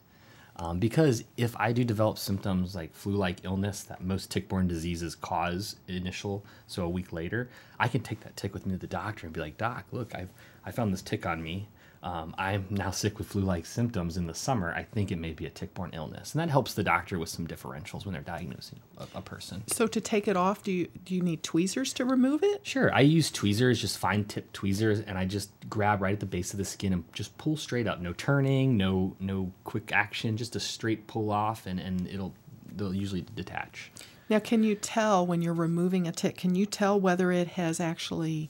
Um, 0.57 0.79
because 0.79 1.23
if 1.37 1.55
I 1.55 1.71
do 1.71 1.85
develop 1.85 2.17
symptoms 2.17 2.75
like 2.75 2.93
flu-like 2.93 3.45
illness 3.45 3.83
that 3.83 4.03
most 4.03 4.29
tick-borne 4.29 4.67
diseases 4.67 5.15
cause 5.15 5.77
initial, 5.87 6.45
so 6.67 6.83
a 6.83 6.89
week 6.89 7.13
later, 7.13 7.49
I 7.79 7.87
can 7.87 8.01
take 8.01 8.19
that 8.19 8.35
tick 8.35 8.53
with 8.53 8.65
me 8.65 8.73
to 8.73 8.77
the 8.77 8.85
doctor 8.85 9.25
and 9.25 9.33
be 9.33 9.39
like, 9.39 9.57
Doc, 9.57 9.85
look, 9.93 10.13
I've 10.13 10.29
I 10.65 10.71
found 10.71 10.91
this 10.91 11.01
tick 11.01 11.25
on 11.25 11.41
me 11.41 11.69
um, 12.03 12.35
I'm 12.37 12.67
now 12.69 12.91
sick 12.91 13.17
with 13.17 13.27
flu-like 13.27 13.65
symptoms 13.65 14.17
in 14.17 14.27
the 14.27 14.33
summer. 14.33 14.73
I 14.73 14.83
think 14.83 15.09
it 15.09 15.15
may 15.15 15.31
be 15.31 15.45
a 15.45 15.49
tick-borne 15.49 15.91
illness, 15.93 16.33
and 16.33 16.41
that 16.41 16.49
helps 16.49 16.73
the 16.73 16.83
doctor 16.83 17.17
with 17.17 17.29
some 17.29 17.47
differentials 17.47 18.05
when 18.05 18.11
they're 18.11 18.21
diagnosing 18.21 18.81
a, 18.97 19.07
a, 19.15 19.21
person. 19.21 19.63
So 19.67 19.87
to 19.87 20.01
take 20.01 20.27
it 20.27 20.35
off, 20.35 20.63
do 20.63 20.73
you 20.73 20.89
do 21.05 21.15
you 21.15 21.21
need 21.21 21.43
tweezers 21.43 21.93
to 21.93 22.03
remove 22.03 22.43
it? 22.43 22.67
Sure, 22.67 22.93
I 22.93 22.99
use 22.99 23.31
tweezers, 23.31 23.79
just 23.79 23.97
fine 23.97 24.25
tip 24.25 24.51
tweezers, 24.51 24.99
and 24.99 25.17
I 25.17 25.23
just 25.23 25.51
grab 25.69 26.01
right 26.01 26.11
at 26.11 26.19
the 26.19 26.25
base 26.25 26.51
of 26.51 26.57
the 26.57 26.65
skin 26.65 26.91
and 26.91 27.13
just 27.13 27.37
pull 27.37 27.55
straight 27.55 27.87
up. 27.87 28.01
No 28.01 28.11
turning, 28.11 28.75
no 28.75 29.15
no 29.21 29.53
quick 29.63 29.93
action, 29.93 30.35
just 30.35 30.57
a 30.57 30.59
straight 30.59 31.07
pull 31.07 31.31
off, 31.31 31.65
and 31.65 31.79
and 31.79 32.05
it'll 32.07 32.33
they'll 32.75 32.93
usually 32.93 33.25
detach. 33.33 33.91
Now, 34.29 34.39
can 34.39 34.63
you 34.63 34.75
tell 34.75 35.25
when 35.25 35.41
you're 35.41 35.53
removing 35.53 36.05
a 36.07 36.11
tick? 36.11 36.37
Can 36.37 36.55
you 36.55 36.65
tell 36.65 36.99
whether 36.99 37.31
it 37.31 37.49
has 37.49 37.79
actually 37.79 38.49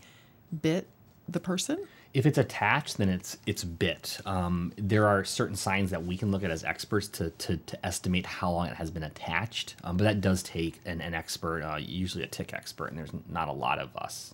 bit 0.61 0.87
the 1.27 1.39
person? 1.39 1.87
If 2.13 2.27
it's 2.27 2.37
attached, 2.37 2.97
then 2.97 3.09
it's 3.09 3.37
it's 3.47 3.63
bit. 3.63 4.19
Um, 4.25 4.71
there 4.77 5.07
are 5.07 5.23
certain 5.23 5.55
signs 5.55 5.89
that 5.89 6.05
we 6.05 6.15
can 6.15 6.31
look 6.31 6.43
at 6.43 6.51
as 6.51 6.63
experts 6.63 7.07
to 7.09 7.31
to, 7.31 7.57
to 7.57 7.85
estimate 7.85 8.25
how 8.25 8.51
long 8.51 8.67
it 8.67 8.75
has 8.75 8.91
been 8.91 9.03
attached, 9.03 9.75
um, 9.83 9.97
but 9.97 10.03
that 10.03 10.21
does 10.21 10.43
take 10.43 10.79
an, 10.85 11.01
an 11.01 11.13
expert, 11.13 11.63
uh, 11.63 11.77
usually 11.77 12.23
a 12.23 12.27
tick 12.27 12.53
expert, 12.53 12.87
and 12.87 12.97
there's 12.97 13.11
not 13.27 13.47
a 13.47 13.53
lot 13.53 13.79
of 13.79 13.95
us. 13.97 14.33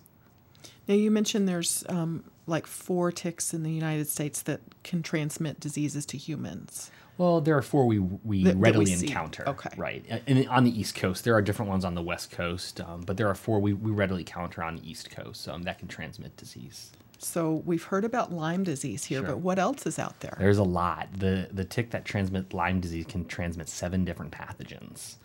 Now, 0.86 0.94
you 0.94 1.10
mentioned 1.10 1.48
there's 1.48 1.84
um, 1.88 2.24
like 2.46 2.66
four 2.66 3.12
ticks 3.12 3.54
in 3.54 3.62
the 3.62 3.70
United 3.70 4.08
States 4.08 4.42
that 4.42 4.60
can 4.82 5.02
transmit 5.02 5.58
diseases 5.60 6.04
to 6.06 6.18
humans. 6.18 6.90
Well, 7.16 7.40
there 7.40 7.56
are 7.56 7.62
four 7.62 7.86
we 7.86 7.98
we 7.98 8.44
That- 8.44 8.50
that 8.50 8.56
we 8.56 8.62
readily 8.62 8.92
encounter. 8.92 9.48
Okay. 9.48 9.70
Right. 9.76 10.04
And 10.26 10.48
on 10.48 10.64
the 10.64 10.78
East 10.78 10.94
Coast, 10.96 11.24
there 11.24 11.34
are 11.34 11.42
different 11.42 11.70
ones 11.70 11.84
on 11.84 11.94
the 11.94 12.02
West 12.02 12.30
Coast, 12.30 12.80
um, 12.80 13.02
but 13.02 13.16
there 13.16 13.28
are 13.28 13.34
four 13.34 13.58
we, 13.60 13.72
we 13.72 13.90
readily 13.90 14.22
encounter 14.22 14.62
on 14.62 14.76
the 14.76 14.90
East 14.90 15.10
Coast 15.10 15.48
um, 15.48 15.62
that 15.62 15.78
can 15.78 15.88
transmit 15.88 16.36
disease. 16.36 16.90
So 17.22 17.62
we've 17.66 17.84
heard 17.84 18.04
about 18.06 18.32
Lyme 18.32 18.64
disease 18.64 19.04
here, 19.04 19.18
Sure. 19.20 19.28
but 19.28 19.38
what 19.38 19.58
else 19.58 19.86
is 19.86 19.98
out 19.98 20.20
there? 20.20 20.36
There's 20.38 20.56
a 20.58 20.62
lot. 20.64 21.08
The 21.18 21.48
the 21.52 21.64
tick 21.64 21.90
that 21.90 22.04
transmits 22.06 22.54
Lyme 22.54 22.80
disease 22.80 23.04
can 23.06 23.26
transmit 23.26 23.68
seven 23.68 24.04
different 24.06 24.32
pathogens. 24.32 25.16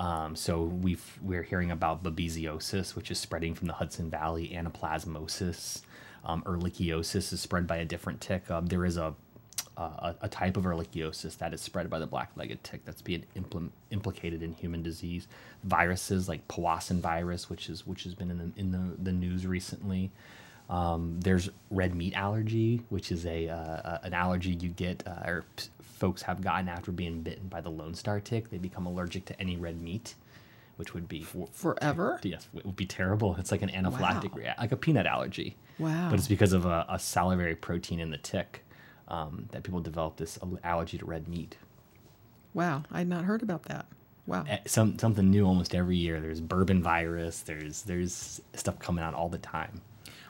Um, 0.00 0.34
so 0.34 0.64
we've 0.64 1.18
we're 1.22 1.44
hearing 1.44 1.70
about 1.70 2.02
babesiosis, 2.02 2.96
which 2.96 3.10
is 3.12 3.18
spreading 3.20 3.54
from 3.54 3.68
the 3.68 3.74
Hudson 3.74 4.10
Valley, 4.10 4.48
anaplasmosis, 4.52 5.82
um, 6.24 6.42
ehrlichiosis 6.42 7.32
is 7.32 7.40
spread 7.40 7.68
by 7.68 7.76
a 7.76 7.84
different 7.84 8.20
tick. 8.20 8.50
Um, 8.50 8.66
there 8.66 8.84
is 8.84 8.96
a, 8.96 9.14
a 9.76 10.16
a 10.22 10.28
type 10.28 10.56
of 10.56 10.64
ehrlichiosis 10.64 11.38
that 11.38 11.54
is 11.54 11.60
spread 11.60 11.88
by 11.88 12.00
the 12.00 12.06
black-legged 12.08 12.64
tick 12.64 12.84
that's 12.84 13.02
being 13.02 13.24
impl- 13.36 13.70
implicated 13.92 14.42
in 14.42 14.54
human 14.54 14.82
disease. 14.82 15.28
Viruses 15.62 16.28
like 16.28 16.48
Powassan 16.48 16.98
virus, 16.98 17.48
which 17.48 17.68
is 17.70 17.86
which 17.86 18.02
has 18.02 18.16
been 18.16 18.32
in 18.32 18.38
the 18.38 18.50
in 18.60 18.72
the, 18.72 18.96
the 19.00 19.12
news 19.12 19.46
recently. 19.46 20.10
Um, 20.70 21.20
there's 21.20 21.50
red 21.70 21.94
meat 21.94 22.14
allergy, 22.14 22.82
which 22.88 23.12
is 23.12 23.26
a 23.26 23.48
uh, 23.48 23.98
an 24.02 24.14
allergy 24.14 24.52
you 24.52 24.70
get 24.70 25.02
uh, 25.06 25.22
or 25.30 25.44
p- 25.56 25.66
folks 25.80 26.22
have 26.22 26.40
gotten 26.40 26.68
after 26.68 26.90
being 26.90 27.20
bitten 27.20 27.48
by 27.48 27.60
the 27.60 27.68
Lone 27.70 27.94
Star 27.94 28.18
tick. 28.20 28.50
They 28.50 28.58
become 28.58 28.86
allergic 28.86 29.26
to 29.26 29.38
any 29.40 29.56
red 29.56 29.80
meat, 29.80 30.14
which 30.76 30.94
would 30.94 31.06
be 31.06 31.22
Forever? 31.52 32.18
yes, 32.22 32.48
it 32.54 32.64
would 32.64 32.76
be 32.76 32.86
terrible. 32.86 33.36
It's 33.36 33.52
like 33.52 33.60
an 33.62 33.68
anaphylactic, 33.68 34.32
Wow. 34.32 34.38
rea- 34.38 34.54
like 34.58 34.72
a 34.72 34.76
peanut 34.76 35.06
allergy. 35.06 35.56
Wow. 35.78 36.08
But 36.08 36.18
it's 36.18 36.28
because 36.28 36.52
of 36.54 36.64
a, 36.64 36.86
a 36.88 36.98
salivary 36.98 37.56
protein 37.56 38.00
in 38.00 38.10
the 38.10 38.16
tick 38.18 38.64
um, 39.08 39.46
that 39.52 39.64
people 39.64 39.80
develop 39.80 40.16
this 40.16 40.38
allergy 40.64 40.96
to 40.96 41.04
red 41.04 41.28
meat. 41.28 41.58
Wow, 42.54 42.84
I 42.90 42.98
had 42.98 43.08
not 43.08 43.24
heard 43.24 43.42
about 43.42 43.64
that. 43.64 43.84
Wow. 44.26 44.44
Eh, 44.48 44.60
Some 44.66 44.98
something 44.98 45.30
new 45.30 45.44
almost 45.44 45.74
every 45.74 45.96
year. 45.98 46.20
There's 46.20 46.40
bourbon 46.40 46.82
virus. 46.82 47.40
There's 47.40 47.82
there's 47.82 48.40
stuff 48.54 48.78
coming 48.78 49.04
out 49.04 49.12
all 49.12 49.28
the 49.28 49.36
time. 49.38 49.82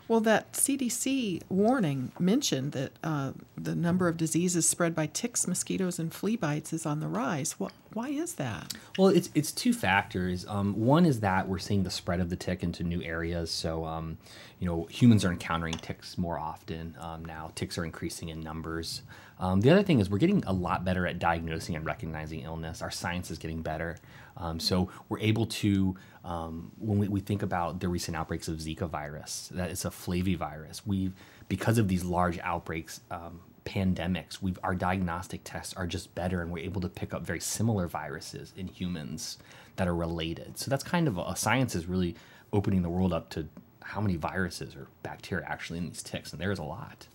Well, 0.07 0.21
that 0.21 0.53
CDC 0.53 1.43
warning 1.49 2.13
mentioned 2.19 2.73
that 2.73 2.93
uh, 3.03 3.33
the 3.57 3.75
number 3.75 4.07
of 4.07 4.19
diseases 4.19 4.69
spread 4.69 4.95
by 4.95 5.07
ticks, 5.07 5.49
mosquitoes, 5.49 5.99
and 5.99 6.13
flea 6.13 6.37
bites 6.37 6.73
is 6.75 6.85
on 6.85 7.01
the 7.01 7.09
rise. 7.09 7.57
Why 7.95 8.09
is 8.09 8.35
that? 8.35 8.75
Well, 8.99 9.09
it's 9.09 9.31
it's 9.35 9.53
two 9.53 9.73
factors. 9.73 10.45
Um, 10.49 10.75
one 10.85 11.07
is 11.07 11.21
that 11.21 11.49
we're 11.49 11.59
seeing 11.59 11.85
the 11.85 11.91
spread 11.91 12.21
of 12.21 12.29
the 12.29 12.37
tick 12.37 12.63
into 12.63 12.83
new 12.83 13.03
areas. 13.03 13.51
So, 13.51 13.85
um, 13.85 14.19
you 14.59 14.67
know, 14.67 14.85
humans 14.85 15.25
are 15.25 15.31
encountering 15.31 15.75
ticks 15.75 16.19
more 16.19 16.39
often 16.39 16.97
um, 17.01 17.25
now. 17.25 17.53
Ticks 17.55 17.79
are 17.79 17.85
increasing 17.85 18.29
in 18.29 18.41
numbers. 18.41 19.03
Um, 19.39 19.61
the 19.61 19.71
other 19.71 19.83
thing 19.83 20.01
is 20.01 20.11
we're 20.11 20.19
getting 20.19 20.45
a 20.47 20.53
lot 20.53 20.85
better 20.85 21.07
at 21.07 21.19
diagnosing 21.19 21.75
and 21.77 21.85
recognizing 21.85 22.41
illness. 22.41 22.83
Our 22.83 22.91
science 22.91 23.31
is 23.31 23.39
getting 23.39 23.63
better. 23.63 23.97
Um, 24.37 24.61
so 24.61 24.91
we're 25.09 25.21
able 25.21 25.47
to, 25.47 25.97
um, 26.25 26.73
when 26.79 26.99
we, 26.99 27.09
we 27.09 27.21
think 27.21 27.43
about 27.43 27.81
the 27.81 27.89
recent 27.89 28.17
outbreaks 28.17 28.49
of 28.49 28.57
Zika 28.59 28.89
virus, 28.89 29.51
that 29.53 29.71
is 29.71 29.85
a 29.85 29.91
flavivirus. 29.91 30.83
We've 30.87 31.13
because 31.49 31.79
of 31.79 31.89
these 31.89 32.05
large 32.05 32.39
outbreaks. 32.41 33.01
Um, 33.11 33.41
pandemics 33.65 34.43
we've 34.43 34.59
our 34.63 34.75
diagnostic 34.75 35.41
tests 35.45 35.75
are 35.75 35.87
just 35.87 36.15
better 36.15 36.43
and 36.43 36.51
we're 36.51 36.65
able 36.65 36.81
to 36.81 36.89
pick 36.89 37.15
up 37.15 37.23
very 37.23 37.41
similar 37.41 37.87
viruses 37.87 38.53
in 38.57 38.69
humans 38.69 39.39
that 39.77 39.89
are 39.89 39.95
related 39.95 40.59
so 40.59 40.71
that's 40.71 40.85
kind 40.85 41.09
of 41.09 41.19
a, 41.19 41.37
science 41.37 41.75
is 41.75 41.87
really 41.87 42.15
opening 42.53 42.83
the 42.83 42.91
world 42.91 43.13
up 43.13 43.31
to 43.31 43.49
how 43.83 44.01
many 44.01 44.17
viruses 44.17 44.77
or 44.77 44.87
bacteria 45.03 45.45
actually 45.47 45.79
in 45.79 45.87
these 45.87 46.03
ticks 46.03 46.33
and 46.33 46.41
there's 46.41 46.59
a 46.59 46.65
lot 46.65 47.07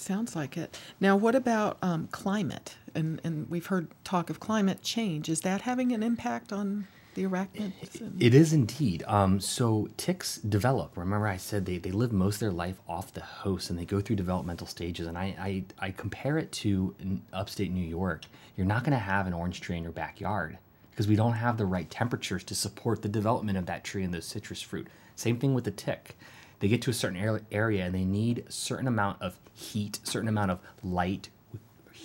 Sounds 0.00 0.36
like 0.36 0.56
it. 0.56 0.78
Now, 1.00 1.16
what 1.16 1.34
about 1.34 1.76
um, 1.82 2.06
climate? 2.12 2.76
And, 2.94 3.20
and 3.24 3.50
we've 3.50 3.66
heard 3.66 3.88
talk 4.04 4.30
of 4.30 4.38
climate 4.38 4.80
change. 4.80 5.28
Is 5.28 5.40
that 5.40 5.62
having 5.62 5.90
an 5.90 6.04
impact 6.04 6.52
on 6.52 6.86
the 7.18 7.28
arachnids? 7.28 8.00
and- 8.00 8.22
It 8.22 8.34
is 8.34 8.52
indeed. 8.52 9.02
Um, 9.06 9.40
so 9.40 9.88
ticks 9.96 10.36
develop. 10.38 10.96
Remember, 10.96 11.26
I 11.26 11.36
said 11.36 11.66
they, 11.66 11.78
they 11.78 11.90
live 11.90 12.12
most 12.12 12.36
of 12.36 12.40
their 12.40 12.52
life 12.52 12.80
off 12.88 13.12
the 13.12 13.20
host 13.20 13.70
and 13.70 13.78
they 13.78 13.84
go 13.84 14.00
through 14.00 14.16
developmental 14.16 14.66
stages. 14.66 15.06
And 15.06 15.18
I, 15.18 15.64
I, 15.80 15.86
I 15.86 15.90
compare 15.90 16.38
it 16.38 16.50
to 16.52 16.94
upstate 17.32 17.70
New 17.72 17.86
York. 17.86 18.22
You're 18.56 18.66
not 18.66 18.82
going 18.84 18.92
to 18.92 18.98
have 18.98 19.26
an 19.26 19.32
orange 19.32 19.60
tree 19.60 19.76
in 19.76 19.82
your 19.82 19.92
backyard 19.92 20.58
because 20.90 21.08
we 21.08 21.16
don't 21.16 21.34
have 21.34 21.56
the 21.58 21.66
right 21.66 21.88
temperatures 21.90 22.42
to 22.44 22.54
support 22.54 23.02
the 23.02 23.08
development 23.08 23.58
of 23.58 23.66
that 23.66 23.84
tree 23.84 24.02
and 24.04 24.12
those 24.12 24.24
citrus 24.26 24.60
fruit. 24.62 24.88
Same 25.16 25.38
thing 25.38 25.54
with 25.54 25.64
the 25.64 25.70
tick. 25.70 26.16
They 26.60 26.66
get 26.68 26.82
to 26.82 26.90
a 26.90 26.94
certain 26.94 27.40
area 27.52 27.84
and 27.84 27.94
they 27.94 28.04
need 28.04 28.44
a 28.48 28.52
certain 28.52 28.88
amount 28.88 29.22
of 29.22 29.38
heat, 29.54 30.00
certain 30.02 30.28
amount 30.28 30.50
of 30.50 30.58
light, 30.82 31.28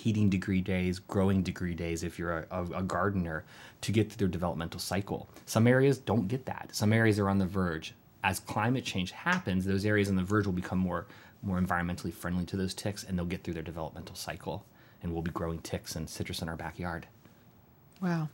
heating 0.04 0.28
degree 0.28 0.60
days, 0.60 0.98
growing 0.98 1.42
degree 1.42 1.72
days 1.72 2.02
if 2.02 2.18
you're 2.18 2.46
a, 2.50 2.62
a, 2.74 2.82
gardener 2.82 3.42
to 3.80 3.90
get 3.90 4.12
through 4.12 4.18
their 4.18 4.28
developmental 4.28 4.78
cycle. 4.78 5.30
Some 5.46 5.66
areas 5.66 5.96
don't 5.96 6.28
get 6.28 6.44
that. 6.44 6.68
Some 6.72 6.92
areas 6.92 7.18
are 7.18 7.30
on 7.30 7.38
the 7.38 7.46
verge. 7.46 7.94
As 8.22 8.38
climate 8.38 8.84
change 8.84 9.12
happens, 9.12 9.64
those 9.64 9.86
areas 9.86 10.10
on 10.10 10.16
the 10.16 10.22
verge 10.22 10.44
will 10.44 10.52
become 10.52 10.78
more 10.78 11.06
more 11.42 11.58
environmentally 11.58 12.12
friendly 12.12 12.44
to 12.44 12.56
those 12.56 12.74
ticks 12.74 13.02
and 13.04 13.18
they'll 13.18 13.24
get 13.24 13.42
through 13.42 13.54
their 13.54 13.62
developmental 13.62 14.14
cycle 14.14 14.66
and 15.02 15.10
we'll 15.10 15.22
be 15.22 15.30
growing 15.30 15.58
ticks 15.60 15.96
and 15.96 16.08
citrus 16.08 16.42
in 16.42 16.50
our 16.50 16.56
backyard. 16.56 17.06
Wow. 18.02 18.28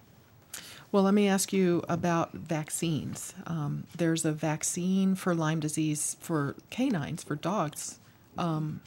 Well, 0.90 1.04
let 1.04 1.14
me 1.14 1.28
ask 1.28 1.52
you 1.52 1.84
about 1.88 2.32
vaccines. 2.32 3.32
Um, 3.46 3.84
there's 3.96 4.24
a 4.24 4.32
vaccine 4.32 5.14
for 5.14 5.36
Lyme 5.36 5.60
disease 5.60 6.16
for 6.18 6.56
canines, 6.70 7.22
for 7.22 7.36
dogs, 7.36 8.00
um, 8.36 8.80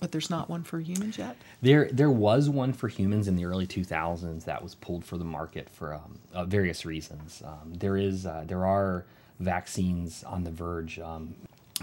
but 0.00 0.12
there's 0.12 0.30
not 0.30 0.48
one 0.48 0.64
for 0.64 0.80
humans 0.80 1.18
yet. 1.18 1.36
There, 1.62 1.88
there 1.92 2.10
was 2.10 2.48
one 2.48 2.72
for 2.72 2.88
humans 2.88 3.28
in 3.28 3.36
the 3.36 3.44
early 3.44 3.66
2000s 3.66 4.44
that 4.44 4.62
was 4.62 4.74
pulled 4.74 5.04
for 5.04 5.18
the 5.18 5.24
market 5.24 5.68
for 5.68 5.94
um, 5.94 6.18
uh, 6.32 6.44
various 6.44 6.84
reasons. 6.84 7.42
Um, 7.46 7.74
there 7.74 7.96
is, 7.96 8.26
uh, 8.26 8.44
there 8.46 8.66
are 8.66 9.04
vaccines 9.38 10.24
on 10.24 10.44
the 10.44 10.50
verge 10.50 10.98
um, 10.98 11.34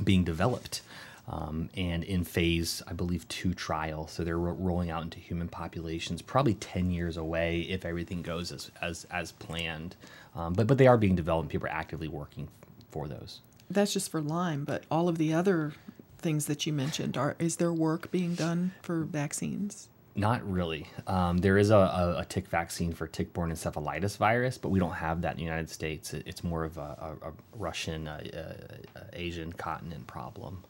being 0.04 0.24
developed, 0.24 0.82
um, 1.28 1.70
and 1.76 2.04
in 2.04 2.24
phase, 2.24 2.82
I 2.88 2.94
believe, 2.94 3.28
two 3.28 3.54
trial. 3.54 4.08
So 4.08 4.24
they're 4.24 4.38
ro- 4.38 4.54
rolling 4.54 4.90
out 4.90 5.04
into 5.04 5.20
human 5.20 5.48
populations, 5.48 6.22
probably 6.22 6.54
10 6.56 6.92
years 6.92 7.18
away 7.18 7.62
if 7.62 7.86
everything 7.86 8.22
goes 8.22 8.52
as 8.52 8.72
as, 8.82 9.06
as 9.12 9.32
planned. 9.34 9.96
Um, 10.36 10.54
but 10.54 10.68
but 10.68 10.78
they 10.78 10.88
are 10.88 10.98
being 10.98 11.16
developed. 11.16 11.46
and 11.46 11.52
People 11.52 11.68
are 11.68 11.72
actively 11.72 12.08
working 12.08 12.48
for 12.92 13.08
those. 13.08 13.42
That's 13.70 13.92
just 13.92 14.10
for 14.10 14.22
Lyme, 14.22 14.64
but 14.64 14.84
all 14.90 15.10
of 15.10 15.18
the 15.18 15.34
other 15.34 15.74
things 16.18 16.46
that 16.48 16.66
you 16.66 16.74
mentioned 16.74 17.18
are 17.18 17.36
is 17.40 17.58
there 17.58 17.72
work 17.74 18.12
being 18.12 18.36
done 18.36 18.72
for 18.82 19.04
vaccines? 19.04 19.90
Not 20.16 20.50
really. 20.50 20.88
Um, 21.06 21.38
there 21.38 21.60
is 21.60 21.70
a, 21.70 21.76
a, 21.76 22.16
a 22.22 22.26
tick 22.26 22.48
vaccine 22.48 22.92
for 22.92 23.06
tick-borne 23.06 23.52
encephalitis 23.52 24.18
virus, 24.18 24.58
but 24.58 24.70
we 24.70 24.80
don't 24.80 24.94
have 24.96 25.22
that 25.22 25.34
in 25.34 25.38
the 25.38 25.44
United 25.44 25.70
States. 25.70 26.12
It- 26.14 26.24
It's 26.26 26.44
more 26.44 26.64
of 26.64 26.78
a, 26.80 27.16
a, 27.22 27.28
a 27.30 27.34
Russian, 27.56 28.08
uh, 28.08 28.24
uh, 28.34 29.00
uh, 29.00 29.04
Asian 29.14 29.54
continent 29.54 30.08
problem. 30.08 30.64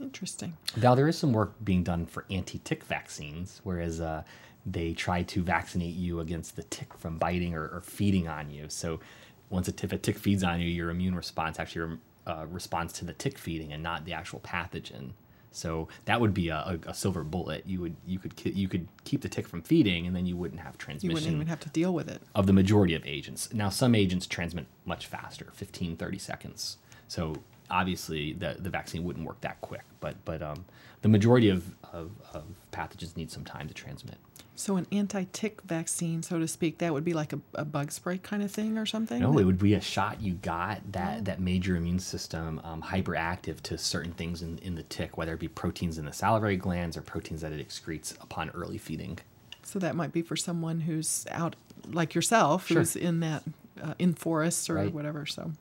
Interesting. 0.00 0.56
Now 0.76 0.94
there 0.94 1.08
is 1.08 1.16
some 1.18 1.32
work 1.32 1.54
being 1.64 1.82
done 1.82 2.06
for 2.06 2.24
anti-tick 2.30 2.84
vaccines, 2.84 3.60
whereas 3.64 4.00
uh, 4.00 4.22
they 4.66 4.92
try 4.94 5.22
to 5.24 5.42
vaccinate 5.42 5.94
you 5.94 6.20
against 6.20 6.56
the 6.56 6.62
tick 6.64 6.94
from 6.94 7.18
biting 7.18 7.54
or, 7.54 7.64
or 7.68 7.80
feeding 7.82 8.28
on 8.28 8.50
you. 8.50 8.66
So 8.68 9.00
once 9.50 9.68
a, 9.68 9.72
tick- 9.72 9.92
a 9.92 9.98
tick 9.98 10.18
feeds 10.18 10.44
on 10.44 10.60
you, 10.60 10.66
your 10.66 10.90
immune 10.90 11.14
response 11.14 11.58
actually 11.58 11.98
uh, 12.26 12.46
responds 12.50 12.92
to 12.94 13.04
the 13.04 13.14
tick 13.14 13.38
feeding 13.38 13.72
and 13.72 13.82
not 13.82 14.04
the 14.04 14.12
actual 14.12 14.40
pathogen. 14.40 15.12
So 15.50 15.88
that 16.04 16.20
would 16.20 16.34
be 16.34 16.50
a, 16.50 16.56
a, 16.56 16.90
a 16.90 16.94
silver 16.94 17.24
bullet. 17.24 17.64
You 17.66 17.80
would 17.80 17.96
you 18.06 18.18
could 18.18 18.34
you 18.44 18.68
could 18.68 18.86
keep 19.04 19.22
the 19.22 19.28
tick 19.28 19.48
from 19.48 19.62
feeding, 19.62 20.06
and 20.06 20.14
then 20.14 20.26
you 20.26 20.36
wouldn't 20.36 20.60
have 20.60 20.76
transmission. 20.76 21.10
You 21.10 21.14
wouldn't 21.14 21.34
even 21.34 21.46
have 21.46 21.60
to 21.60 21.70
deal 21.70 21.92
with 21.94 22.08
it. 22.08 22.20
of 22.34 22.46
the 22.46 22.52
majority 22.52 22.94
of 22.94 23.04
agents. 23.06 23.52
Now, 23.52 23.70
some 23.70 23.94
agents 23.94 24.26
transmit 24.26 24.66
much 24.84 25.06
faster, 25.06 25.48
15, 25.54 25.96
30 25.96 26.18
seconds. 26.18 26.76
So 27.08 27.36
obviously, 27.70 28.34
the, 28.34 28.56
the 28.58 28.70
vaccine 28.70 29.04
wouldn't 29.04 29.26
work 29.26 29.40
that 29.40 29.60
quick. 29.62 29.84
But 30.00 30.16
but 30.26 30.42
um, 30.42 30.66
the 31.02 31.08
majority 31.08 31.48
of, 31.48 31.74
of, 31.92 32.10
of 32.34 32.44
pathogens 32.70 33.16
need 33.16 33.30
some 33.30 33.44
time 33.44 33.68
to 33.68 33.74
transmit. 33.74 34.18
So 34.58 34.76
an 34.76 34.88
anti-tick 34.90 35.62
vaccine, 35.62 36.24
so 36.24 36.40
to 36.40 36.48
speak, 36.48 36.78
that 36.78 36.92
would 36.92 37.04
be 37.04 37.12
like 37.12 37.32
a, 37.32 37.38
a 37.54 37.64
bug 37.64 37.92
spray 37.92 38.18
kind 38.18 38.42
of 38.42 38.50
thing 38.50 38.76
or 38.76 38.86
something. 38.86 39.20
No, 39.20 39.32
that... 39.32 39.38
it 39.38 39.44
would 39.44 39.60
be 39.60 39.74
a 39.74 39.80
shot 39.80 40.20
you 40.20 40.34
got 40.34 40.80
that 40.90 41.18
oh. 41.18 41.22
that 41.22 41.38
made 41.38 41.64
your 41.64 41.76
immune 41.76 42.00
system 42.00 42.60
um, 42.64 42.82
hyperactive 42.82 43.60
to 43.60 43.78
certain 43.78 44.10
things 44.10 44.42
in, 44.42 44.58
in 44.58 44.74
the 44.74 44.82
tick, 44.82 45.16
whether 45.16 45.34
it 45.34 45.38
be 45.38 45.46
proteins 45.46 45.96
in 45.96 46.06
the 46.06 46.12
salivary 46.12 46.56
glands 46.56 46.96
or 46.96 47.02
proteins 47.02 47.40
that 47.42 47.52
it 47.52 47.66
excretes 47.66 48.20
upon 48.20 48.50
early 48.50 48.78
feeding. 48.78 49.20
So 49.62 49.78
that 49.78 49.94
might 49.94 50.12
be 50.12 50.22
for 50.22 50.34
someone 50.34 50.80
who's 50.80 51.24
out, 51.30 51.54
like 51.88 52.16
yourself, 52.16 52.66
sure. 52.66 52.78
who's 52.78 52.96
in 52.96 53.20
that 53.20 53.44
uh, 53.80 53.94
in 54.00 54.12
forests 54.12 54.68
or 54.68 54.74
right. 54.74 54.92
whatever. 54.92 55.24
So, 55.24 55.52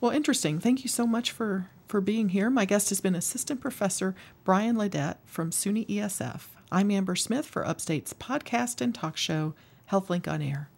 well, 0.00 0.10
interesting. 0.10 0.58
Thank 0.58 0.82
you 0.82 0.88
so 0.88 1.06
much 1.06 1.30
for 1.30 1.70
for 1.86 2.00
being 2.00 2.30
here. 2.30 2.50
My 2.50 2.64
guest 2.64 2.88
has 2.88 3.00
been 3.00 3.14
Assistant 3.14 3.60
Professor 3.60 4.16
Brian 4.42 4.74
Leydet 4.74 5.18
from 5.24 5.52
SUNY 5.52 5.86
ESF. 5.86 6.57
I'm 6.70 6.90
Amber 6.90 7.16
Smith 7.16 7.46
for 7.46 7.66
Upstate's 7.66 8.12
podcast 8.12 8.82
and 8.82 8.94
talk 8.94 9.16
show, 9.16 9.54
HealthLink 9.90 10.28
on 10.28 10.42
Air. 10.42 10.68